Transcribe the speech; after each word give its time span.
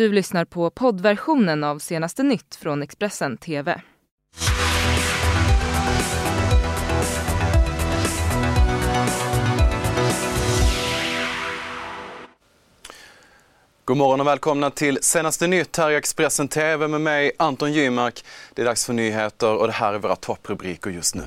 Du 0.00 0.12
lyssnar 0.12 0.44
på 0.44 0.70
poddversionen 0.70 1.64
av 1.64 1.78
senaste 1.78 2.22
nytt 2.22 2.56
från 2.56 2.82
Expressen 2.82 3.36
TV. 3.36 3.80
God 13.84 13.96
morgon 13.96 14.20
och 14.20 14.26
välkomna 14.26 14.70
till 14.70 14.98
senaste 15.02 15.46
nytt 15.46 15.76
här 15.76 15.90
i 15.90 15.96
Expressen 15.96 16.48
TV 16.48 16.88
med 16.88 17.00
mig 17.00 17.32
Anton 17.38 17.72
Gymark. 17.72 18.24
Det 18.54 18.62
är 18.62 18.66
dags 18.66 18.86
för 18.86 18.92
nyheter 18.92 19.54
och 19.54 19.66
det 19.66 19.72
här 19.72 19.94
är 19.94 19.98
våra 19.98 20.16
topprubriker 20.16 20.90
just 20.90 21.14
nu. 21.14 21.22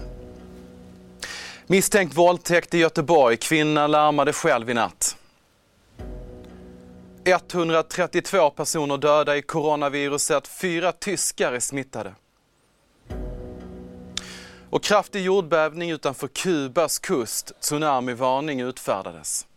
Misstänkt 1.67 2.17
våldtäkt 2.17 2.73
i 2.73 2.77
Göteborg. 2.77 3.37
Kvinna 3.37 3.87
larmade 3.87 4.33
själv 4.33 4.69
i 4.69 4.73
natt. 4.73 5.12
132 7.25 8.49
personer 8.49 8.97
döda 8.97 9.37
i 9.37 9.41
coronaviruset. 9.41 10.47
Fyra 10.47 10.91
tyskar 10.91 11.53
är 11.53 11.59
smittade. 11.59 12.15
Och 14.69 14.83
kraftig 14.83 15.23
jordbävning 15.23 15.91
utanför 15.91 16.27
Kubas 16.27 16.99
kust. 16.99 17.51
Tsunamivarning 17.59 18.61
utfärdades. 18.61 19.47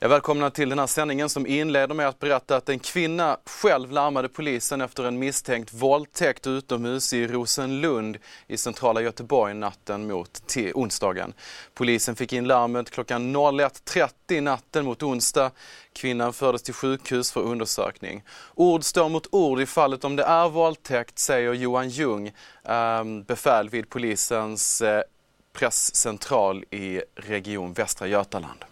Jag 0.00 0.08
välkomnar 0.08 0.50
till 0.50 0.68
den 0.68 0.78
här 0.78 0.86
sändningen 0.86 1.28
som 1.28 1.46
inleder 1.46 1.94
med 1.94 2.08
att 2.08 2.18
berätta 2.18 2.56
att 2.56 2.68
en 2.68 2.78
kvinna 2.78 3.38
själv 3.46 3.90
larmade 3.90 4.28
polisen 4.28 4.80
efter 4.80 5.04
en 5.04 5.18
misstänkt 5.18 5.72
våldtäkt 5.72 6.46
utomhus 6.46 7.12
i 7.12 7.26
Rosenlund 7.26 8.18
i 8.46 8.56
centrala 8.56 9.00
Göteborg 9.00 9.54
natten 9.54 10.06
mot 10.06 10.56
onsdagen. 10.74 11.32
Polisen 11.74 12.16
fick 12.16 12.32
in 12.32 12.44
larmet 12.44 12.90
klockan 12.90 13.36
01.30 13.36 14.40
natten 14.40 14.84
mot 14.84 15.02
onsdag. 15.02 15.50
Kvinnan 15.92 16.32
fördes 16.32 16.62
till 16.62 16.74
sjukhus 16.74 17.32
för 17.32 17.40
undersökning. 17.40 18.22
Ord 18.54 18.84
står 18.84 19.08
mot 19.08 19.26
ord 19.30 19.60
i 19.60 19.66
fallet 19.66 20.04
om 20.04 20.16
det 20.16 20.24
är 20.24 20.48
våldtäkt, 20.48 21.18
säger 21.18 21.52
Johan 21.52 21.88
Ljung, 21.88 22.32
ehm, 22.64 23.22
befäl 23.22 23.68
vid 23.68 23.90
polisens 23.90 24.80
eh, 24.80 25.02
presscentral 25.52 26.64
i 26.70 27.02
Region 27.16 27.72
Västra 27.72 28.06
Götaland. 28.06 28.64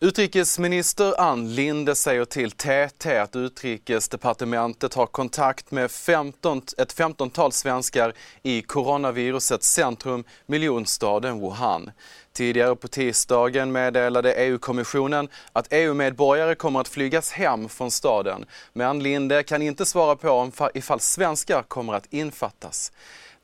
Utrikesminister 0.00 1.20
Ann 1.20 1.54
Linde 1.54 1.94
säger 1.94 2.24
till 2.24 2.50
TT 2.50 3.18
att 3.18 3.36
utrikesdepartementet 3.36 4.94
har 4.94 5.06
kontakt 5.06 5.70
med 5.70 5.90
15, 5.90 6.62
ett 6.78 6.92
femtontal 6.92 7.52
svenskar 7.52 8.12
i 8.42 8.62
coronavirusets 8.62 9.72
centrum, 9.72 10.24
miljonstaden 10.46 11.40
Wuhan. 11.40 11.90
Tidigare 12.32 12.76
på 12.76 12.88
tisdagen 12.88 13.72
meddelade 13.72 14.34
EU-kommissionen 14.34 15.28
att 15.52 15.66
EU-medborgare 15.70 16.54
kommer 16.54 16.80
att 16.80 16.88
flygas 16.88 17.32
hem 17.32 17.68
från 17.68 17.90
staden. 17.90 18.44
Men 18.72 19.02
Linde 19.02 19.42
kan 19.42 19.62
inte 19.62 19.86
svara 19.86 20.16
på 20.16 20.30
om 20.30 20.52
ifall 20.74 21.00
svenskar 21.00 21.62
kommer 21.62 21.94
att 21.94 22.12
infattas. 22.12 22.92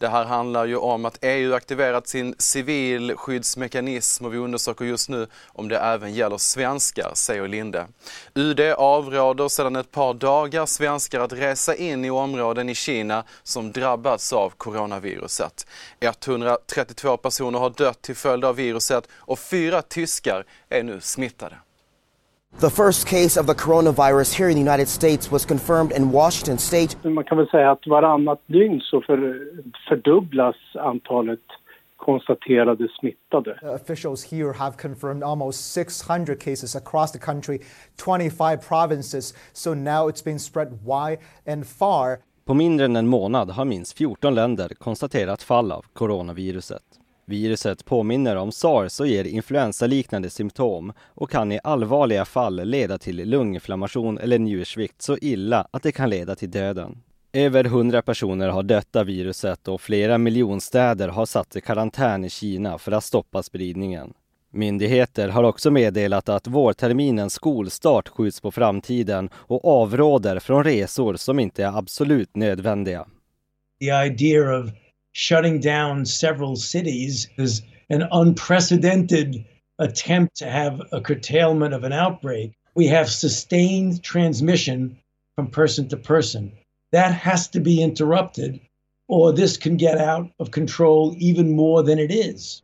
Det 0.03 0.09
här 0.09 0.25
handlar 0.25 0.65
ju 0.65 0.77
om 0.77 1.05
att 1.05 1.19
EU 1.21 1.55
aktiverat 1.55 2.09
sin 2.09 2.35
civilskyddsmekanism 2.39 4.25
och 4.25 4.35
vi 4.35 4.39
undersöker 4.39 4.85
just 4.85 5.09
nu 5.09 5.27
om 5.47 5.69
det 5.69 5.79
även 5.79 6.15
gäller 6.15 6.39
svenskar, 6.39 7.11
säger 7.15 7.49
Linde. 7.49 7.87
UD 8.35 8.61
avråder 8.61 9.49
sedan 9.49 9.77
ett 9.77 9.91
par 9.91 10.15
dagar 10.15 10.67
svenskar 10.67 11.21
att 11.21 11.33
resa 11.33 11.75
in 11.75 12.05
i 12.05 12.11
områden 12.11 12.69
i 12.69 12.75
Kina 12.75 13.25
som 13.43 13.73
drabbats 13.73 14.33
av 14.33 14.51
coronaviruset. 14.51 15.67
132 16.01 17.17
personer 17.17 17.59
har 17.59 17.71
dött 17.71 18.03
till 18.03 18.17
följd 18.17 18.45
av 18.45 18.57
viruset 18.57 19.09
och 19.13 19.39
fyra 19.39 19.83
tyskar 19.83 20.45
är 20.69 20.83
nu 20.83 21.01
smittade. 21.01 21.57
The 22.61 22.71
first 22.71 23.07
case 23.07 23.41
of 23.41 23.47
the 23.47 23.55
coronavirus 23.55 24.35
here 24.35 24.49
in 24.49 24.55
the 24.55 24.61
United 24.61 24.89
States 24.89 25.31
was 25.31 25.45
confirmed 25.45 25.93
in 25.93 26.13
Washington 26.13 26.59
state. 26.59 26.97
Man 27.05 27.25
kan 27.25 27.39
väl 27.39 27.49
säga 27.49 27.71
att 27.71 27.87
varannat 27.87 28.41
dygn 28.47 28.81
så 28.81 29.01
för, 29.01 29.49
fördubblas 29.89 30.57
antalet 30.75 31.41
konstaterade 31.97 32.89
smittade. 33.01 33.59
Officials 33.63 34.33
here 34.33 34.53
have 34.53 34.77
confirmed 34.77 35.23
almost 35.23 35.73
600 35.73 36.35
cases 36.35 36.77
across 36.77 37.13
the 37.13 37.19
country, 37.19 37.59
25 37.97 38.59
provinces. 38.69 39.35
So 39.53 39.75
now 39.75 40.09
it's 40.09 40.25
been 40.25 40.41
spread 40.41 40.69
wide 40.69 41.19
and 41.47 41.67
far. 41.67 42.19
På 42.45 42.55
mindre 42.55 42.87
än 42.87 42.97
en 42.97 43.09
månad 43.09 43.51
har 43.51 43.65
minst 43.65 43.99
14 43.99 44.35
länder 44.35 44.69
konstaterat 44.79 45.43
fall 45.43 45.73
av 45.73 45.85
coronaviruset. 45.93 46.83
Viruset 47.33 47.85
påminner 47.85 48.37
om 48.37 48.53
sars 48.53 49.01
och 49.01 49.07
ger 49.07 49.25
influensaliknande 49.25 50.31
symptom 50.31 50.93
och 51.15 51.31
kan 51.31 51.53
i 51.53 51.61
allvarliga 51.65 52.25
fall 52.25 52.65
leda 52.65 52.99
till 52.99 53.29
lunginflammation 53.31 54.19
eller 54.19 54.39
njursvikt 54.39 55.03
så 55.03 55.19
illa 55.21 55.67
att 55.71 55.83
det 55.83 55.93
kan 55.93 56.11
leda 56.11 56.35
till 56.35 56.51
döden. 56.51 57.03
Över 57.33 57.65
100 57.65 58.03
personer 58.03 58.49
har 58.49 58.63
dött 58.63 58.97
av 58.97 59.07
viruset 59.07 59.69
och 59.69 59.81
flera 59.81 60.19
miljonstäder 60.19 61.09
har 61.09 61.27
satt 61.27 61.57
i 61.57 61.61
karantän 61.61 62.25
i 62.25 62.31
Kina 62.31 62.79
för 62.79 62.93
att 62.93 63.05
stoppa 63.05 63.43
spridningen. 63.43 64.13
Myndigheter 64.51 65.29
har 65.29 65.43
också 65.43 65.71
meddelat 65.71 66.29
att 66.29 66.47
vårterminens 66.47 67.35
skolstart 67.35 68.09
skjuts 68.09 68.41
på 68.41 68.51
framtiden 68.51 69.31
och 69.35 69.65
avråder 69.65 70.39
från 70.39 70.65
resor 70.65 71.15
som 71.15 71.39
inte 71.39 71.65
är 71.65 71.79
absolut 71.79 72.37
nödvändiga. 72.37 73.07
The 73.81 74.07
idea 74.07 74.59
of 74.59 74.82
shutting 75.13 75.61
down 75.61 76.05
several 76.05 76.57
cities 76.57 77.29
is 77.37 77.63
an 77.91 78.09
unprecedented 78.13 79.45
attempt 79.79 80.37
to 80.37 80.47
have 80.47 80.81
a 80.93 81.01
curtailment 81.01 81.75
of 81.75 81.85
an 81.85 81.93
outbreak. 81.93 82.53
We 82.75 82.87
have 82.87 83.09
sustained 83.09 84.03
transmission 84.03 84.97
from 85.37 85.51
person 85.51 85.89
to 85.89 85.97
person. 85.97 86.53
That 86.93 87.13
has 87.13 87.49
to 87.49 87.61
be 87.61 87.83
interrupted, 87.83 88.61
or 89.09 89.33
this 89.33 89.57
can 89.57 89.77
get 89.77 89.99
out 89.99 90.31
of 90.39 90.51
control 90.51 91.15
even 91.19 91.57
more 91.57 91.83
than 91.83 91.99
it 91.99 92.11
is. 92.11 92.63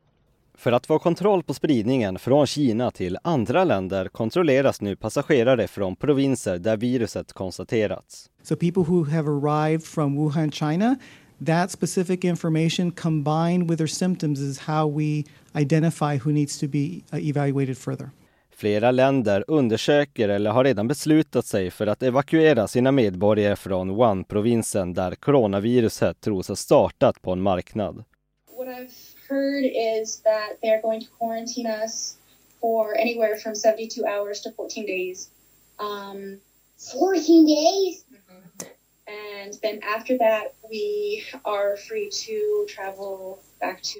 För 0.54 0.72
att 0.72 0.86
få 0.86 0.98
kontroll 0.98 1.42
på 1.42 1.54
spridningen 1.54 2.18
från 2.18 2.46
Kina 2.46 2.90
till 2.90 3.18
andra 3.22 3.64
länder 3.64 4.08
kontrolleras 4.08 4.80
nu 4.80 4.96
passagerare 4.96 5.68
från 5.68 5.96
provinser 5.96 6.58
där 6.58 6.76
viruset 6.76 7.32
konstaterats. 7.32 8.30
So 8.42 8.56
people 8.56 8.82
who 8.82 9.04
have 9.04 9.28
arrived 9.30 9.82
from 9.82 10.18
Wuhan, 10.18 10.50
China, 10.50 10.96
that 11.40 11.70
specific 11.70 12.24
information 12.24 12.90
combined 12.92 13.68
with 13.68 13.78
their 13.78 13.88
symptoms 13.88 14.40
is 14.40 14.58
how 14.58 14.86
we 14.86 15.24
identify 15.54 16.18
who 16.18 16.32
needs 16.32 16.58
to 16.58 16.68
be 16.68 17.04
uh, 17.12 17.18
evaluated 17.18 17.78
further. 17.78 18.10
Flera 18.50 18.90
länder 18.90 19.44
undersöker 19.48 20.28
eller 20.28 20.50
har 20.50 20.64
redan 20.64 20.88
beslutat 20.88 21.46
sig 21.46 21.70
för 21.70 21.86
att 21.86 22.02
evakuera 22.02 22.68
sina 22.68 22.92
medborgare 22.92 23.56
från 23.56 23.90
Wuhan-provinsen 23.90 24.94
där 24.94 25.14
coronaviruset 25.14 26.20
tros 26.20 26.48
ha 26.48 26.56
startat 26.56 27.22
på 27.22 27.32
en 27.32 27.40
marknad. 27.40 28.04
What 28.56 28.68
I've 28.68 28.90
heard 29.28 29.64
is 29.64 30.22
that 30.22 30.58
they're 30.62 30.82
going 30.82 31.00
to 31.00 31.06
quarantine 31.18 31.84
us 31.84 32.16
for 32.60 32.98
anywhere 32.98 33.36
from 33.36 33.54
72 33.54 34.04
hours 34.04 34.40
to 34.42 34.50
14 34.56 34.86
days. 34.86 35.30
Um, 35.78 36.40
14 36.92 37.46
days? 37.46 38.04
And 39.08 39.60
then 39.62 39.80
after 39.96 40.18
that 40.18 40.54
we 40.70 41.22
are 41.44 41.76
free 41.76 42.10
to 42.10 42.66
travel 42.74 43.38
back 43.60 43.82
to 43.82 43.98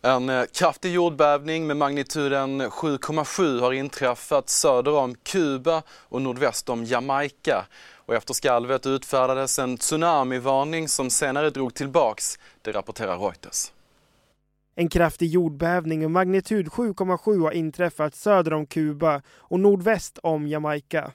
En 0.00 0.28
eh, 0.28 0.44
kraftig 0.52 0.92
jordbävning 0.92 1.66
med 1.66 1.76
magnituden 1.76 2.62
7,7 2.62 3.60
har 3.60 3.72
inträffat 3.72 4.48
söder 4.48 4.94
om 4.94 5.14
Kuba 5.14 5.82
och 5.90 6.22
nordväst 6.22 6.68
om 6.68 6.84
Jamaica. 6.84 7.66
Och 7.94 8.14
efter 8.14 8.34
skalvet 8.34 8.86
utfärdades 8.86 9.58
en 9.58 9.76
tsunamivarning 9.76 10.88
som 10.88 11.10
senare 11.10 11.50
drog 11.50 11.74
tillbaks, 11.74 12.38
det 12.62 12.72
rapporterar 12.72 13.18
Reuters. 13.18 13.72
En 14.74 14.88
kraftig 14.88 15.28
jordbävning 15.28 16.00
med 16.00 16.10
magnitud 16.10 16.68
7,7 16.68 17.42
har 17.42 17.52
inträffat 17.52 18.14
söder 18.14 18.52
om 18.52 18.66
Kuba 18.66 19.22
och 19.28 19.60
nordväst 19.60 20.18
om 20.22 20.48
Jamaica. 20.48 21.12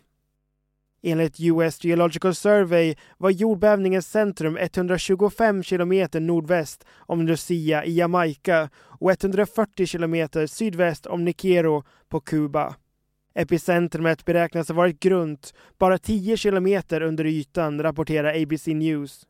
Enligt 1.06 1.40
US 1.40 1.84
Geological 1.84 2.36
Survey 2.36 2.96
var 3.18 3.30
jordbävningens 3.30 4.08
centrum 4.08 4.58
125 4.58 5.64
kilometer 5.64 6.20
nordväst 6.20 6.86
om 6.98 7.22
Lucia 7.22 7.86
i 7.86 7.96
Jamaica 7.96 8.70
och 8.76 9.12
140 9.12 9.86
kilometer 9.86 10.48
sydväst 10.48 11.06
om 11.06 11.26
Niquero 11.26 11.84
på 12.10 12.20
Kuba. 12.20 12.76
Epicentrumet 13.36 14.26
beräknas 14.26 14.68
ha 14.68 14.76
varit 14.76 15.00
grunt 15.00 15.54
bara 15.78 15.98
10 15.98 16.38
kilometer 16.38 17.02
under 17.02 17.26
ytan, 17.26 17.82
rapporterar 17.82 18.42
ABC 18.42 18.68
News. 18.68 19.26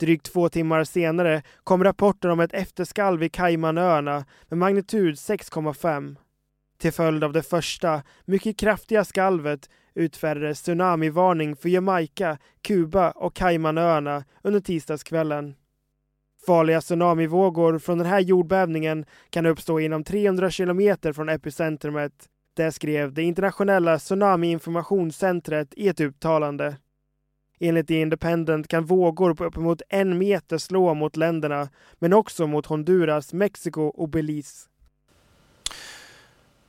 Drygt 0.00 0.32
två 0.32 0.48
timmar 0.48 0.84
senare 0.84 1.42
kom 1.64 1.84
rapporter 1.84 2.28
om 2.28 2.40
ett 2.40 2.54
efterskalv 2.54 3.22
i 3.22 3.28
Caymanöarna 3.28 4.24
med 4.48 4.58
magnitud 4.58 5.14
6,5. 5.14 6.16
Till 6.78 6.92
följd 6.92 7.24
av 7.24 7.32
det 7.32 7.42
första, 7.42 8.02
mycket 8.24 8.58
kraftiga 8.58 9.04
skalvet 9.04 9.68
utfärdades 9.94 10.62
tsunamivarning 10.62 11.56
för 11.56 11.68
Jamaica, 11.68 12.38
Kuba 12.62 13.10
och 13.10 13.34
Caymanöarna 13.34 14.24
under 14.42 14.60
tisdagskvällen. 14.60 15.54
Farliga 16.46 16.80
tsunamivågor 16.80 17.78
från 17.78 17.98
den 17.98 18.06
här 18.06 18.20
jordbävningen 18.20 19.04
kan 19.30 19.46
uppstå 19.46 19.80
inom 19.80 20.04
300 20.04 20.50
kilometer 20.50 21.12
från 21.12 21.28
epicentrumet. 21.28 22.12
Det 22.56 22.72
skrev 22.72 23.12
det 23.12 23.22
internationella 23.22 23.98
tsunamiinformationscentret. 23.98 25.74
i 25.74 25.88
ett 25.88 26.00
uttalande. 26.00 26.76
Enligt 27.60 27.88
The 27.88 28.00
Independent 28.00 28.68
kan 28.68 28.84
vågor 28.84 29.34
på 29.34 29.44
uppemot 29.44 29.82
en 29.88 30.18
meter 30.18 30.58
slå 30.58 30.94
mot 30.94 31.16
länderna, 31.16 31.68
men 31.98 32.12
också 32.12 32.46
mot 32.46 32.66
Honduras, 32.66 33.32
Mexiko 33.32 33.82
och 33.82 34.08
Belize. 34.08 34.69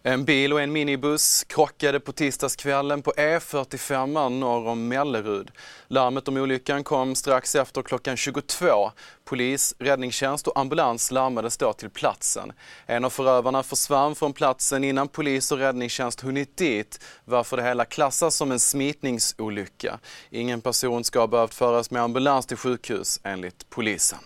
En 0.04 0.26
bil 0.26 0.54
och 0.54 0.62
en 0.62 0.72
minibuss 0.72 1.44
krockade 1.44 2.00
på 2.00 2.12
tisdagskvällen 2.12 3.02
på 3.02 3.12
E45 3.12 4.30
norr 4.30 4.68
om 4.68 4.88
Mellerud. 4.88 5.52
Larmet 5.88 6.28
om 6.28 6.38
olyckan 6.38 6.84
kom 6.84 7.16
strax 7.16 7.56
efter 7.56 7.82
klockan 7.82 8.18
22. 8.18 8.92
Polis, 9.26 9.76
räddningstjänst 9.80 10.48
och 10.48 10.60
ambulans 10.60 11.12
larmades 11.12 11.58
då 11.58 11.74
till 11.74 11.90
platsen. 11.90 12.52
En 12.86 13.06
av 13.06 13.10
förövarna 13.10 13.64
försvann 13.64 14.16
från 14.16 14.34
platsen 14.34 14.84
innan 14.84 15.08
polis 15.08 15.52
och 15.52 15.58
räddningstjänst 15.58 16.22
hunnit 16.22 16.58
dit, 16.58 17.00
varför 17.26 17.58
det 17.58 17.64
hela 17.64 17.86
klassas 17.86 18.36
som 18.36 18.52
en 18.52 18.60
smitningsolycka. 18.60 20.00
Ingen 20.30 20.62
person 20.62 21.04
ska 21.04 21.20
ha 21.20 21.28
behövt 21.28 21.54
föras 21.54 21.92
med 21.92 22.02
ambulans 22.02 22.46
till 22.46 22.58
sjukhus 22.58 23.20
enligt 23.24 23.70
polisen. 23.70 24.20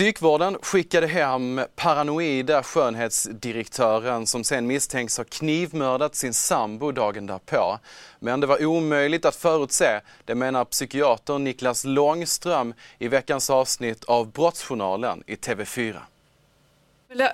Psykvården 0.00 0.58
skickade 0.62 1.06
hem 1.06 1.60
paranoida 1.76 2.62
skönhetsdirektören 2.62 4.26
som 4.26 4.44
sen 4.44 4.66
misstänks 4.66 5.16
ha 5.16 5.24
knivmördat 5.24 6.14
sin 6.14 6.34
sambo 6.34 6.92
dagen 6.92 7.26
därpå. 7.26 7.78
Men 8.18 8.40
det 8.40 8.46
var 8.46 8.64
omöjligt 8.64 9.24
att 9.24 9.36
förutse, 9.36 10.00
det 10.24 10.34
menar 10.34 10.64
psykiater 10.64 11.38
Niklas 11.38 11.84
Långström 11.84 12.74
i 12.98 13.08
veckans 13.08 13.50
avsnitt 13.50 14.04
av 14.04 14.32
Brottsjournalen 14.32 15.22
i 15.26 15.34
TV4. 15.34 15.96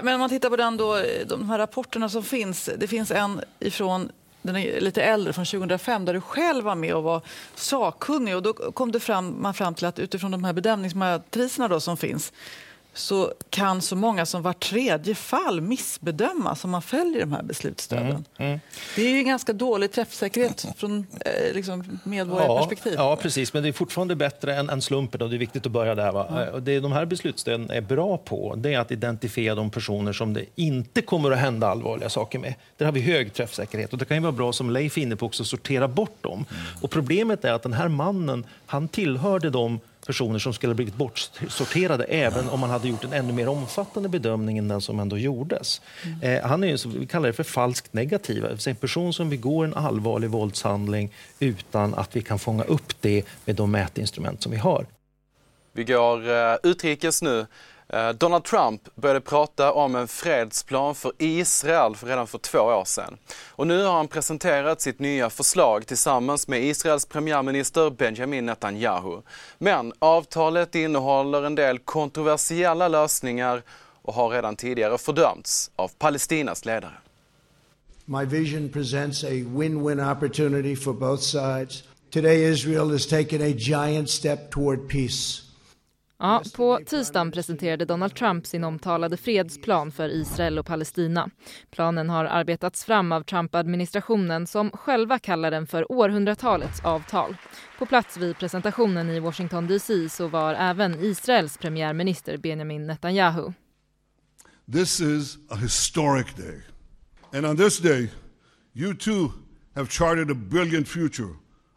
Men 0.03 0.15
om 0.15 0.21
man 0.21 0.31
tittar 0.31 0.51
på 0.51 0.57
den 0.57 0.77
då, 0.77 1.01
de 1.27 1.51
här 1.51 1.59
rapporterna 1.59 2.09
som 2.09 2.23
finns. 2.23 2.71
Det 2.79 2.87
finns 2.87 3.11
en 3.11 3.41
ifrån 3.59 4.13
den 4.47 4.57
är 4.57 4.81
lite 4.81 5.03
äldre, 5.03 5.33
från 5.33 5.45
2005, 5.45 6.05
där 6.05 6.15
du 6.15 6.21
själv 6.21 6.65
var 6.65 6.75
med 6.75 6.95
och 6.95 7.03
var 7.03 7.21
sakkunnig. 7.55 8.37
Och 8.37 8.43
då 8.43 8.53
kom 8.53 8.93
det 8.93 9.01
fram, 9.01 9.43
man 9.43 9.55
fram 9.55 9.75
till 9.75 9.87
att 9.87 9.99
utifrån 9.99 10.31
de 10.31 10.45
här 10.45 10.53
bedömningsmatriserna 10.53 11.81
som 11.81 11.97
finns 11.97 12.33
så 12.97 13.33
kan 13.51 13.83
så 13.83 13.97
många 13.97 14.27
som 14.27 14.43
var 14.43 14.53
tredje 14.53 15.15
fall 15.15 15.61
missbedömas 15.61 16.65
om 16.65 16.71
man 16.71 16.83
följer 16.83 17.21
de 17.21 17.33
här 17.33 17.43
beslutsstöden. 17.43 18.07
Mm, 18.07 18.25
mm. 18.37 18.61
Det 18.97 19.03
är 19.03 19.09
ju 19.09 19.19
en 19.19 19.27
ganska 19.27 19.53
dålig 19.53 19.93
träffsäkerhet 19.93 20.67
från 20.77 21.07
eh, 21.21 21.55
liksom 21.55 22.01
medborgarperspektiv. 22.05 22.93
Ja, 22.97 23.11
ja, 23.11 23.17
precis. 23.17 23.53
Men 23.53 23.63
det 23.63 23.69
är 23.69 23.73
fortfarande 23.73 24.17
bättre 24.17 24.57
än, 24.57 24.71
än 24.71 24.83
slumpen 24.83 25.23
och 25.23 25.31
det 25.31 25.37
är 25.37 25.39
viktigt 25.39 25.67
att 25.67 25.73
börja 25.73 25.95
där. 25.95 26.13
Va? 26.13 26.49
Mm. 26.49 26.65
Det 26.65 26.81
de 26.81 26.93
här 26.93 27.05
beslutsstöden 27.05 27.71
är 27.71 27.81
bra 27.81 28.19
på 28.19 28.55
det 28.57 28.75
är 28.75 28.79
att 28.79 28.91
identifiera 28.91 29.55
de 29.55 29.71
personer 29.71 30.13
som 30.13 30.35
det 30.35 30.45
inte 30.55 31.03
kommer 31.03 31.31
att 31.31 31.39
hända 31.39 31.69
allvarliga 31.69 32.09
saker 32.09 32.39
med. 32.39 32.55
Där 32.77 32.87
har 32.87 32.93
vi 32.93 33.01
hög 33.01 33.33
träffsäkerhet 33.33 33.93
och 33.93 33.99
det 33.99 34.05
kan 34.05 34.17
ju 34.17 34.23
vara 34.23 34.33
bra, 34.33 34.53
som 34.53 34.71
Leif 34.71 34.99
är 34.99 35.03
inne 35.03 35.17
på, 35.17 35.27
också 35.27 35.45
sortera 35.45 35.89
bort 35.89 36.23
dem. 36.23 36.33
Mm. 36.51 36.63
Och 36.83 36.91
problemet 36.91 37.45
är 37.45 37.53
att 37.53 37.63
den 37.63 37.73
här 37.73 37.89
mannen, 37.89 38.47
han 38.67 38.89
tillhörde 38.89 39.51
de 39.51 39.81
personer 40.07 40.39
som 40.39 40.53
skulle 40.53 40.71
ha 40.71 40.75
blivit 40.75 40.95
bortsorterade 40.95 42.05
även 42.05 42.49
om 42.49 42.61
man 42.61 42.71
hade 42.71 42.89
gjort 42.89 43.05
en 43.05 43.13
ännu 43.13 43.33
mer 43.33 43.49
omfattande 43.49 44.09
bedömning 44.09 44.59
än 44.59 44.69
den 44.69 44.81
som 44.81 45.01
ändå 45.01 45.19
gjordes. 45.19 45.81
Mm. 46.05 46.21
Eh, 46.23 46.49
han 46.49 46.65
är 46.65 46.69
ju, 46.69 46.91
vi 46.99 47.07
kallar 47.07 47.27
det 47.27 47.33
för 47.33 47.45
falskt 47.45 47.93
negativ, 47.93 48.45
en 48.67 48.77
person 48.77 49.13
som 49.13 49.31
begår 49.31 49.65
en 49.65 49.75
allvarlig 49.75 50.31
våldshandling 50.31 51.13
utan 51.39 51.95
att 51.95 52.17
vi 52.17 52.23
kan 52.23 52.39
fånga 52.39 52.65
upp 52.65 52.93
det 53.01 53.25
med 53.45 53.57
de 53.57 53.71
mätinstrument 53.71 54.43
som 54.43 54.53
vi 54.53 54.59
har. 54.59 54.87
Vi 55.73 55.85
går 55.85 56.31
uh, 56.31 56.57
utrikes 56.63 57.23
nu. 57.23 57.47
Eh, 57.89 58.09
Donald 58.09 58.45
Trump 58.45 58.89
började 58.95 59.21
prata 59.21 59.73
om 59.73 59.95
en 59.95 60.09
fredsplan 60.09 60.95
för 60.95 61.13
Israel 61.19 61.95
redan 62.03 62.27
för 62.27 62.39
två 62.39 62.59
år 62.59 62.85
sedan. 62.85 63.17
Och 63.49 63.67
nu 63.67 63.85
har 63.85 63.93
han 63.93 64.09
presenterat 64.09 64.81
sitt 64.81 64.99
nya 64.99 65.31
förslag 65.31 65.87
tillsammans 65.87 66.49
med 66.49 66.65
Israels 66.65 67.07
premiärminister 67.07 67.91
Benjamin 67.91 68.47
Netanyahu. 68.47 69.23
Men 69.59 69.93
avtalet 69.99 70.75
innehåller 70.75 71.43
en 71.43 71.55
del 71.55 71.79
kontroversiella 71.79 72.89
lösningar 72.89 73.63
och 74.03 74.15
har 74.15 74.29
redan 74.29 74.57
tidigare 74.57 74.99
fördömts 74.99 75.71
av 75.77 75.91
Palestinas 75.99 76.65
ledare. 76.65 76.95
My 78.05 78.25
vision 78.25 78.69
presents 78.69 79.25
a 79.25 79.31
win-win 79.31 80.13
opportunity 80.13 80.77
for 80.77 80.93
both 80.93 81.23
sides. 81.23 81.83
Today 82.11 82.45
Israel 82.45 82.91
has 82.91 83.07
taken 83.07 83.43
a 83.43 83.49
giant 83.49 84.11
step 84.11 84.51
toward 84.51 84.89
peace. 84.89 85.46
Ja, 86.19 86.43
på 86.55 86.81
tisdagen 86.87 87.31
presenterade 87.31 87.85
Donald 87.85 88.15
Trump 88.15 88.47
sin 88.47 88.65
omtalade 88.65 89.17
fredsplan 89.17 89.93
för 89.93 90.09
Israel 90.09 90.59
och 90.59 90.67
Palestina. 90.67 91.31
Planen 91.71 92.11
har 92.11 92.25
arbetats 92.25 92.85
fram 92.85 93.13
av 93.13 93.23
Trump-administrationen 93.23 94.47
som 94.47 94.71
själva 94.71 95.19
kallar 95.19 95.51
den 95.51 95.67
för 95.67 95.93
århundratalets 95.93 96.81
avtal. 96.81 97.37
På 97.79 97.87
plats 97.87 98.17
vid 98.17 98.39
presentationen 98.39 99.11
i 99.11 99.21
Washington 99.21 99.67
DC 99.67 100.09
så 100.09 100.29
var 100.29 100.55
även 100.55 101.05
Israels 101.05 101.59
premiärminister 101.59 102.37
Benjamin 102.37 102.87
Netanyahu. 102.87 103.53
This 104.73 105.01
is 105.01 105.39
a 105.51 105.57
historic 105.57 106.35
day. 106.35 106.63
And 107.33 107.47
on 107.47 107.57
this 107.57 107.79
day, 107.79 108.11
you 108.73 108.95
too 108.95 109.33
have 109.75 109.89
charted 109.89 110.31
a 110.31 110.35
brilliant 110.35 110.89
future. 110.89 111.29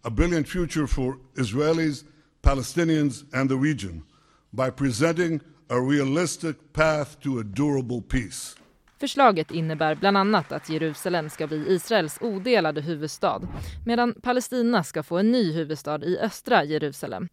A 0.03 0.09
brilliant 0.09 0.47
future 0.47 0.87
for 0.87 1.15
Israelis, 1.37 2.03
Palestinians 2.41 3.23
and 3.33 3.49
the 3.49 3.55
region 3.55 4.03
by 4.49 4.71
presenting 4.71 5.39
a 5.69 5.75
realistic 5.75 6.55
path 6.73 7.19
to 7.23 7.39
a 7.39 7.43
durable 7.43 8.01
peace. 8.01 8.59
Förslaget 8.99 9.51
innebär 9.51 9.95
bland 9.95 10.17
annat 10.17 10.51
att 10.51 10.69
Jerusalem 10.69 11.29
ska 11.29 11.47
bli 11.47 11.65
Israels 11.67 12.17
odelade 12.21 12.81
huvudstad 12.81 13.41
medan 13.85 14.13
Palestina 14.21 14.83
ska 14.83 15.03
få 15.03 15.17
en 15.17 15.31
ny 15.31 15.53
huvudstad 15.53 16.03
i 16.03 16.19
östra 16.19 16.63
Jerusalem. 16.63 17.27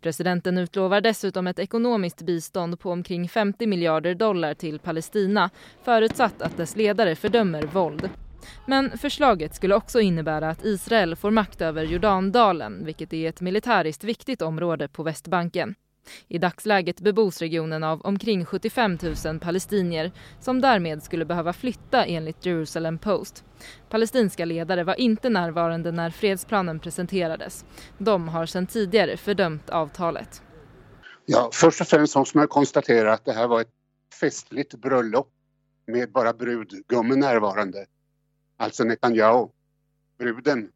Presidenten 0.00 0.58
utlovar 0.58 1.00
dessutom 1.00 1.46
ett 1.46 1.58
ekonomiskt 1.58 2.22
bistånd 2.22 2.80
på 2.80 2.90
omkring 2.90 3.28
50 3.28 3.66
miljarder 3.66 4.14
dollar 4.14 4.54
till 4.54 4.78
Palestina 4.78 5.50
förutsatt 5.82 6.42
att 6.42 6.56
dess 6.56 6.76
ledare 6.76 7.16
fördömer 7.16 7.62
våld. 7.62 8.10
Men 8.66 8.98
förslaget 8.98 9.54
skulle 9.54 9.74
också 9.74 10.00
innebära 10.00 10.48
att 10.48 10.64
Israel 10.64 11.16
får 11.16 11.30
makt 11.30 11.60
över 11.60 11.84
Jordandalen 11.84 12.84
vilket 12.84 13.12
är 13.12 13.28
ett 13.28 13.40
militäriskt 13.40 14.04
viktigt 14.04 14.42
område 14.42 14.88
på 14.88 15.02
Västbanken. 15.02 15.74
I 16.28 16.38
dagsläget 16.38 17.00
bebos 17.00 17.38
regionen 17.38 17.84
av 17.84 18.00
omkring 18.00 18.44
75 18.44 18.98
000 19.24 19.38
palestinier 19.40 20.12
som 20.40 20.60
därmed 20.60 21.02
skulle 21.02 21.24
behöva 21.24 21.52
flytta 21.52 22.04
enligt 22.04 22.46
Jerusalem 22.46 22.98
Post. 22.98 23.44
Palestinska 23.88 24.44
ledare 24.44 24.84
var 24.84 25.00
inte 25.00 25.28
närvarande 25.28 25.92
när 25.92 26.10
fredsplanen 26.10 26.80
presenterades. 26.80 27.64
De 27.98 28.28
har 28.28 28.46
sedan 28.46 28.66
tidigare 28.66 29.16
fördömt 29.16 29.70
avtalet. 29.70 30.42
Ja, 31.26 31.50
först 31.52 31.80
och 31.80 31.86
främst 31.86 32.16
måste 32.16 32.38
man 32.38 32.48
konstatera 32.48 33.12
att 33.12 33.24
det 33.24 33.32
här 33.32 33.48
var 33.48 33.60
ett 33.60 33.70
festligt 34.20 34.74
bröllop 34.74 35.28
med 35.86 36.12
bara 36.12 36.32
brudgummen 36.32 37.20
närvarande. 37.20 37.86
Alltså 38.56 38.84
Netanyahu, 38.84 39.48
bruden 40.18 40.68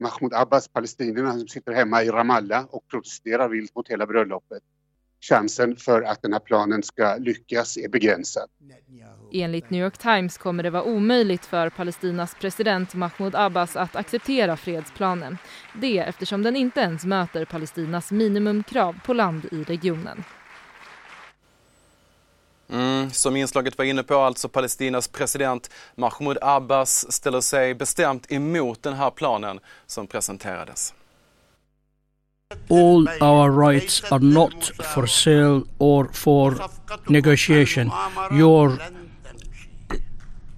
Mahmoud 0.00 0.34
Abbas, 0.34 0.68
palestinierna 0.68 1.32
som 1.32 1.48
sitter 1.48 1.72
hemma 1.72 2.02
i 2.02 2.10
Ramallah 2.10 2.64
och 2.64 2.88
protesterar 2.90 3.48
vilt 3.48 3.74
mot 3.74 3.88
hela 3.88 4.06
bröllopet. 4.06 4.62
Chansen 5.20 5.76
för 5.76 6.02
att 6.02 6.22
den 6.22 6.32
här 6.32 6.40
planen 6.40 6.82
ska 6.82 7.16
lyckas 7.16 7.76
är 7.76 7.88
begränsad. 7.88 8.48
Enligt 9.32 9.70
New 9.70 9.84
York 9.84 9.98
Times 9.98 10.38
kommer 10.38 10.62
det 10.62 10.70
vara 10.70 10.82
omöjligt 10.82 11.44
för 11.44 11.70
Palestinas 11.70 12.34
president 12.40 12.94
Mahmoud 12.94 13.34
Abbas 13.34 13.76
att 13.76 13.96
acceptera 13.96 14.56
fredsplanen. 14.56 15.38
Det 15.74 15.98
eftersom 15.98 16.42
den 16.42 16.56
inte 16.56 16.80
ens 16.80 17.04
möter 17.04 17.44
Palestinas 17.44 18.10
minimumkrav 18.10 19.00
på 19.04 19.12
land 19.12 19.44
i 19.52 19.62
regionen. 19.62 20.24
Mm, 22.70 23.10
som 23.10 23.36
inslaget 23.36 23.78
var 23.78 23.84
inne 23.84 24.02
på, 24.02 24.14
alltså 24.14 24.48
Palestinas 24.48 25.08
president 25.08 25.70
Mahmoud 25.96 26.38
Abbas 26.42 27.12
ställer 27.12 27.40
sig 27.40 27.74
bestämt 27.74 28.32
emot 28.32 28.82
den 28.82 28.94
här 28.94 29.10
planen 29.10 29.60
som 29.86 30.06
presenterades. 30.06 30.94
All 32.70 33.08
our 33.20 33.50
rights 33.50 34.02
are 34.12 34.24
not 34.24 34.72
for 34.94 35.06
sale 35.06 35.62
or 35.78 36.08
for 36.12 36.54
negotiation. 37.06 37.90
Your, 38.32 38.78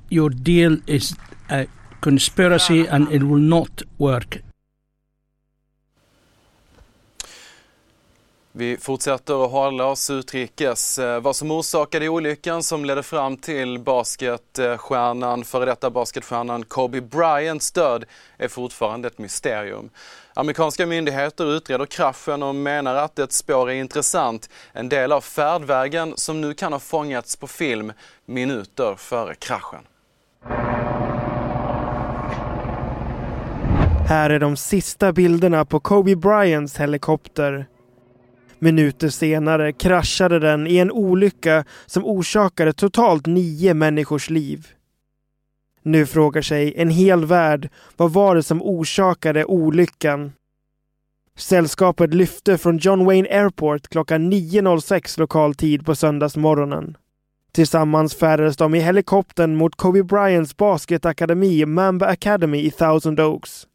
your 0.08 0.30
deal 0.30 0.80
is 0.86 1.14
a 1.48 1.66
conspiracy 2.00 2.86
and 2.86 3.12
it 3.12 3.22
will 3.22 3.42
not 3.42 3.82
work. 3.98 4.42
Vi 8.60 8.76
fortsätter 8.76 9.44
att 9.44 9.50
hålla 9.50 9.84
oss 9.86 10.10
utrikes. 10.10 10.98
Eh, 10.98 11.20
vad 11.20 11.36
som 11.36 11.50
orsakade 11.50 12.08
olyckan 12.08 12.62
som 12.62 12.84
ledde 12.84 13.02
fram 13.02 13.36
till 13.36 13.78
basketstjärnan, 13.78 15.40
eh, 15.40 15.44
före 15.44 15.64
detta 15.64 15.90
basketstjärnan 15.90 16.64
Kobe 16.64 17.00
Bryants 17.00 17.72
död 17.72 18.04
är 18.38 18.48
fortfarande 18.48 19.08
ett 19.08 19.18
mysterium. 19.18 19.90
Amerikanska 20.34 20.86
myndigheter 20.86 21.56
utreder 21.56 21.86
kraschen 21.86 22.42
och 22.42 22.54
menar 22.54 22.94
att 22.94 23.18
ett 23.18 23.32
spår 23.32 23.70
är 23.70 23.74
intressant. 23.74 24.50
En 24.72 24.88
del 24.88 25.12
av 25.12 25.20
färdvägen 25.20 26.12
som 26.16 26.40
nu 26.40 26.54
kan 26.54 26.72
ha 26.72 26.80
fångats 26.80 27.36
på 27.36 27.46
film 27.46 27.92
minuter 28.26 28.94
före 28.96 29.34
kraschen. 29.34 29.80
Här 34.08 34.30
är 34.30 34.38
de 34.38 34.56
sista 34.56 35.12
bilderna 35.12 35.64
på 35.64 35.80
Kobe 35.80 36.16
Bryants 36.16 36.76
helikopter. 36.76 37.66
Minuter 38.62 39.08
senare 39.08 39.72
kraschade 39.72 40.38
den 40.38 40.66
i 40.66 40.76
en 40.76 40.90
olycka 40.90 41.64
som 41.86 42.04
orsakade 42.04 42.72
totalt 42.72 43.26
nio 43.26 43.74
människors 43.74 44.30
liv. 44.30 44.66
Nu 45.82 46.06
frågar 46.06 46.42
sig 46.42 46.74
en 46.76 46.90
hel 46.90 47.24
värld 47.24 47.68
vad 47.96 48.12
var 48.12 48.34
det 48.34 48.42
som 48.42 48.62
orsakade 48.62 49.44
olyckan? 49.44 50.32
Sällskapet 51.36 52.14
lyfte 52.14 52.58
från 52.58 52.78
John 52.78 53.04
Wayne 53.04 53.28
Airport 53.28 53.88
klockan 53.88 54.32
9.06 54.32 55.18
lokal 55.18 55.54
tid 55.54 55.86
på 55.86 55.94
söndagsmorgonen. 55.94 56.96
Tillsammans 57.52 58.14
färdades 58.14 58.56
de 58.56 58.74
i 58.74 58.80
helikoptern 58.80 59.56
mot 59.56 59.76
Kobe 59.76 60.02
Bryants 60.02 60.56
basketakademi 60.56 61.66
Mamba 61.66 62.06
Academy 62.06 62.58
i 62.58 62.70
Thousand 62.70 63.20
Oaks. 63.20 63.66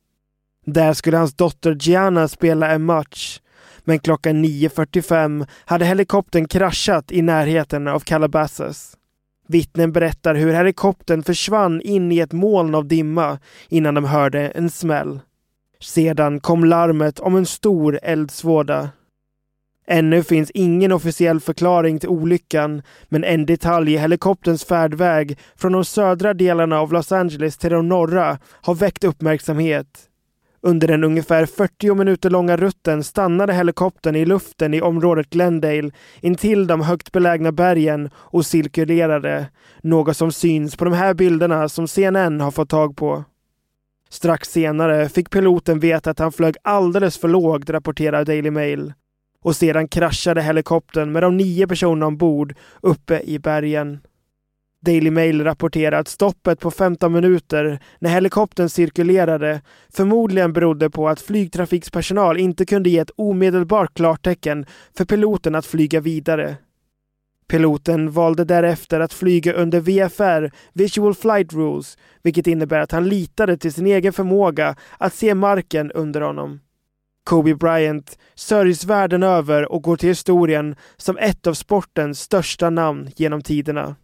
Där 0.65 0.93
skulle 0.93 1.17
hans 1.17 1.33
dotter 1.33 1.77
Gianna 1.79 2.27
spela 2.27 2.71
en 2.71 2.85
match. 2.85 3.39
Men 3.85 3.99
klockan 3.99 4.45
9.45 4.45 5.47
hade 5.65 5.85
helikoptern 5.85 6.47
kraschat 6.47 7.11
i 7.11 7.21
närheten 7.21 7.87
av 7.87 7.99
Calabasas. 7.99 8.97
Vittnen 9.47 9.91
berättar 9.91 10.35
hur 10.35 10.53
helikoptern 10.53 11.23
försvann 11.23 11.81
in 11.81 12.11
i 12.11 12.19
ett 12.19 12.31
moln 12.31 12.75
av 12.75 12.87
dimma 12.87 13.39
innan 13.69 13.93
de 13.93 14.05
hörde 14.05 14.49
en 14.49 14.69
smäll. 14.69 15.19
Sedan 15.81 16.39
kom 16.39 16.65
larmet 16.65 17.19
om 17.19 17.35
en 17.35 17.45
stor 17.45 17.99
eldsvåda. 18.03 18.89
Ännu 19.87 20.23
finns 20.23 20.51
ingen 20.51 20.91
officiell 20.91 21.39
förklaring 21.39 21.99
till 21.99 22.09
olyckan, 22.09 22.81
men 23.09 23.23
en 23.23 23.45
detalj 23.45 23.93
i 23.93 23.97
helikopterns 23.97 24.65
färdväg 24.65 25.39
från 25.55 25.71
de 25.71 25.85
södra 25.85 26.33
delarna 26.33 26.79
av 26.79 26.93
Los 26.93 27.11
Angeles 27.11 27.57
till 27.57 27.71
de 27.71 27.89
norra 27.89 28.37
har 28.61 28.75
väckt 28.75 29.03
uppmärksamhet. 29.03 29.87
Under 30.67 30.87
den 30.87 31.03
ungefär 31.03 31.45
40 31.45 31.95
minuter 31.95 32.29
långa 32.29 32.57
rutten 32.57 33.03
stannade 33.03 33.53
helikoptern 33.53 34.15
i 34.15 34.25
luften 34.25 34.73
i 34.73 34.81
området 34.81 35.29
Glendale 35.29 35.91
intill 36.21 36.67
de 36.67 36.81
högt 36.81 37.11
belägna 37.11 37.51
bergen 37.51 38.09
och 38.15 38.45
cirkulerade, 38.45 39.47
något 39.81 40.17
som 40.17 40.31
syns 40.31 40.75
på 40.75 40.85
de 40.85 40.93
här 40.93 41.13
bilderna 41.13 41.69
som 41.69 41.87
CNN 41.87 42.41
har 42.41 42.51
fått 42.51 42.69
tag 42.69 42.97
på. 42.97 43.23
Strax 44.09 44.49
senare 44.49 45.09
fick 45.09 45.29
piloten 45.29 45.79
veta 45.79 46.11
att 46.11 46.19
han 46.19 46.31
flög 46.31 46.55
alldeles 46.61 47.17
för 47.17 47.27
lågt, 47.27 47.69
rapporterar 47.69 48.25
Daily 48.25 48.51
Mail. 48.51 48.93
Och 49.41 49.55
sedan 49.55 49.87
kraschade 49.87 50.41
helikoptern 50.41 51.11
med 51.11 51.23
de 51.23 51.37
nio 51.37 51.67
personerna 51.67 52.05
ombord 52.05 52.55
uppe 52.81 53.21
i 53.23 53.39
bergen. 53.39 53.99
Daily 54.85 55.11
Mail 55.11 55.43
rapporterar 55.43 55.99
att 55.99 56.07
stoppet 56.07 56.59
på 56.59 56.71
15 56.71 57.13
minuter 57.13 57.79
när 57.99 58.09
helikoptern 58.09 58.69
cirkulerade 58.69 59.61
förmodligen 59.89 60.53
berodde 60.53 60.89
på 60.89 61.09
att 61.09 61.21
flygtrafikspersonal 61.21 62.39
inte 62.39 62.65
kunde 62.65 62.89
ge 62.89 62.99
ett 62.99 63.11
omedelbart 63.15 63.93
klartecken 63.93 64.65
för 64.97 65.05
piloten 65.05 65.55
att 65.55 65.65
flyga 65.65 65.99
vidare. 65.99 66.55
Piloten 67.47 68.11
valde 68.11 68.45
därefter 68.45 68.99
att 68.99 69.13
flyga 69.13 69.53
under 69.53 69.79
VFR, 69.79 70.51
Visual 70.73 71.13
Flight 71.13 71.53
Rules, 71.53 71.97
vilket 72.23 72.47
innebär 72.47 72.79
att 72.79 72.91
han 72.91 73.09
litade 73.09 73.57
till 73.57 73.73
sin 73.73 73.87
egen 73.87 74.13
förmåga 74.13 74.75
att 74.97 75.13
se 75.13 75.35
marken 75.35 75.91
under 75.91 76.21
honom. 76.21 76.59
Kobe 77.23 77.55
Bryant 77.55 78.17
sörjs 78.35 78.85
världen 78.85 79.23
över 79.23 79.71
och 79.71 79.83
går 79.83 79.97
till 79.97 80.09
historien 80.09 80.75
som 80.97 81.17
ett 81.17 81.47
av 81.47 81.53
sportens 81.53 82.19
största 82.19 82.69
namn 82.69 83.09
genom 83.15 83.41
tiderna. 83.41 83.95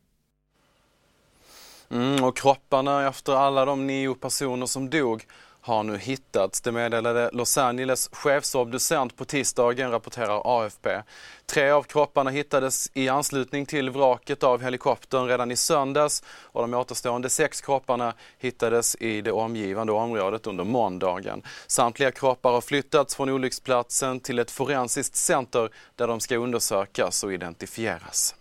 Mm, 1.91 2.24
och 2.24 2.38
kropparna 2.38 3.07
efter 3.07 3.33
alla 3.33 3.65
de 3.65 3.88
nio 3.88 4.15
personer 4.15 4.65
som 4.65 4.89
dog 4.89 5.25
har 5.62 5.83
nu 5.83 5.98
hittats. 5.98 6.62
Det 6.62 6.71
meddelade 6.71 7.29
Los 7.33 7.57
Angeles 7.57 8.10
chefsobducent 8.12 9.15
på 9.15 9.25
tisdagen, 9.25 9.91
rapporterar 9.91 10.41
AFP. 10.45 11.01
Tre 11.45 11.69
av 11.69 11.83
kropparna 11.83 12.29
hittades 12.29 12.91
i 12.93 13.10
anslutning 13.10 13.65
till 13.65 13.89
vraket 13.89 14.43
av 14.43 14.62
helikoptern 14.62 15.27
redan 15.27 15.51
i 15.51 15.55
söndags 15.55 16.24
och 16.27 16.62
de 16.62 16.74
återstående 16.74 17.29
sex 17.29 17.62
kropparna 17.62 18.13
hittades 18.39 18.95
i 18.95 19.21
det 19.21 19.31
omgivande 19.31 19.93
området 19.93 20.48
under 20.48 20.63
måndagen. 20.63 21.43
Samtliga 21.67 22.12
kroppar 22.12 22.51
har 22.51 22.62
flyttats 22.62 23.15
från 23.15 23.29
olycksplatsen 23.29 24.19
till 24.19 24.39
ett 24.39 24.51
forensiskt 24.51 25.15
center 25.15 25.69
där 25.95 26.07
de 26.07 26.19
ska 26.19 26.38
undersökas 26.38 27.24
och 27.24 27.33
identifieras. 27.33 28.36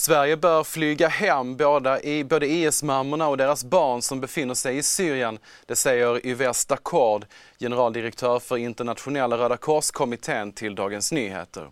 Sverige 0.00 0.36
bör 0.36 0.64
flyga 0.64 1.08
hem 1.08 1.56
båda, 1.56 2.02
i, 2.02 2.24
både 2.24 2.46
IS-mammorna 2.46 3.28
och 3.28 3.36
deras 3.36 3.64
barn 3.64 4.02
som 4.02 4.20
befinner 4.20 4.54
sig 4.54 4.76
i 4.76 4.82
Syrien. 4.82 5.38
Det 5.66 5.76
säger 5.76 6.26
Yves 6.26 6.66
Dacord, 6.66 7.26
generaldirektör 7.58 8.38
för 8.38 8.56
internationella 8.56 9.36
Röda 9.38 9.56
Kors-kommittén 9.56 10.52
till 10.52 10.74
Dagens 10.74 11.12
Nyheter. 11.12 11.68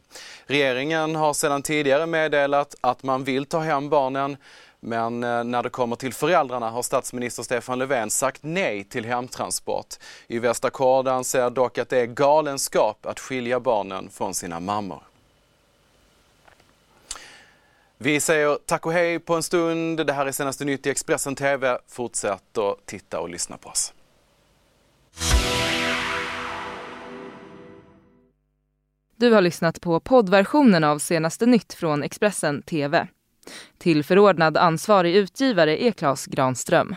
Regeringen 0.47 1.17
har 1.17 1.35
sedan 1.35 1.63
tidigare 1.63 2.07
meddelat 2.07 2.75
att 2.81 3.03
man 3.03 3.25
vill 3.25 3.47
ta 3.47 3.59
hem 3.59 3.89
barnen 3.89 4.37
men 4.81 5.25
eh, 5.25 5.45
när 5.45 5.63
det 5.63 5.71
kommer 5.71 5.97
till 5.97 6.15
föräldrarna 6.15 6.71
har 6.71 6.83
statsminister 6.83 7.43
Stefan 7.43 7.79
Löfven 7.79 8.11
sagt 8.11 8.41
nej 8.43 8.85
till 8.85 9.05
hemtransport. 9.05 9.95
Yves 10.29 10.61
Dacord 10.61 11.09
anser 11.09 11.51
dock 11.51 11.79
att 11.79 11.89
det 11.89 11.99
är 11.99 12.07
galenskap 12.07 13.07
att 13.07 13.21
skilja 13.21 13.61
barnen 13.61 14.11
från 14.11 14.35
sina 14.35 14.61
mammor. 14.61 15.08
Vi 18.01 18.21
säger 18.21 18.59
tack 18.67 18.87
och 18.87 18.93
hej 18.93 19.19
på 19.19 19.35
en 19.35 19.43
stund. 19.43 20.07
Det 20.07 20.13
här 20.13 20.27
är 20.27 20.33
senaste 20.33 20.65
nytt 20.65 20.87
i 20.87 20.91
Expressen 20.91 21.35
TV. 21.35 21.79
Fortsätt 21.89 22.59
att 22.59 22.87
titta 22.87 23.21
och 23.21 23.29
lyssna 23.29 23.57
på 23.57 23.69
oss. 23.69 23.95
Du 29.17 29.33
har 29.33 29.41
lyssnat 29.41 29.81
på 29.81 30.01
poddversionen 30.01 30.85
av 30.85 30.99
senaste 30.99 31.47
nytt 31.47 31.75
från 31.75 32.03
Expressen 32.03 32.63
TV. 32.63 33.09
Till 33.79 34.05
förordnad 34.05 34.57
ansvarig 34.57 35.17
utgivare 35.17 35.83
är 35.85 35.93
Klas 35.93 36.27
Granström. 36.27 36.97